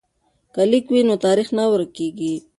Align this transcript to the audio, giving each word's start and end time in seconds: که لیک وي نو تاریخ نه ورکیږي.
که 0.53 0.61
لیک 0.71 0.85
وي 0.93 1.01
نو 1.07 1.15
تاریخ 1.25 1.47
نه 1.57 1.63
ورکیږي. 1.71 2.35